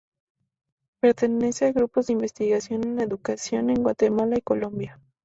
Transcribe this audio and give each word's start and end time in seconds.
Pertenece 0.99 1.67
a 1.67 1.73
grupos 1.73 2.07
de 2.07 2.13
investigación 2.13 2.83
en 2.87 3.01
educación 3.01 3.69
en 3.69 3.83
Guatemala 3.83 4.35
y 4.39 4.41
Colombia. 4.41 4.99